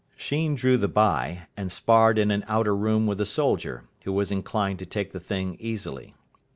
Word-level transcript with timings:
Sheen 0.17 0.55
drew 0.55 0.77
the 0.79 0.87
bye, 0.87 1.43
and 1.55 1.71
sparred 1.71 2.17
in 2.17 2.31
an 2.31 2.43
outer 2.47 2.75
room 2.75 3.05
with 3.05 3.21
a 3.21 3.25
soldier, 3.27 3.83
who 4.03 4.11
was 4.11 4.31
inclined 4.31 4.79
to 4.79 4.85
take 4.87 5.11
the 5.11 5.19
thing 5.19 5.55
easily. 5.59 6.15